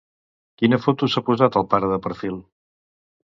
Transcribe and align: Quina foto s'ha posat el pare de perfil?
Quina 0.61 0.79
foto 0.85 1.09
s'ha 1.15 1.23
posat 1.27 1.59
el 1.61 1.67
pare 1.73 1.91
de 1.91 1.99
perfil? 2.07 2.39